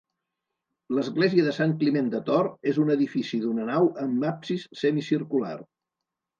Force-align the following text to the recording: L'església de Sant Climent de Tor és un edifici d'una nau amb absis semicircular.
L'església 0.99 1.45
de 1.47 1.53
Sant 1.57 1.75
Climent 1.83 2.09
de 2.15 2.23
Tor 2.31 2.49
és 2.73 2.81
un 2.85 2.91
edifici 2.95 3.43
d'una 3.45 3.69
nau 3.71 3.93
amb 4.07 4.29
absis 4.33 4.67
semicircular. 4.85 5.57